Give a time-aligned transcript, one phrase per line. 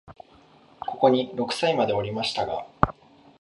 [0.87, 2.65] ここに六歳までおりましたが、